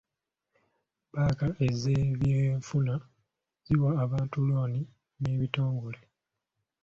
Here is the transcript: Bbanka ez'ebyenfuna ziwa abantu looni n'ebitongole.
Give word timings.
Bbanka 1.07 1.47
ez'ebyenfuna 1.67 2.93
ziwa 3.65 3.89
abantu 4.03 4.37
looni 4.47 4.81
n'ebitongole. 5.21 5.99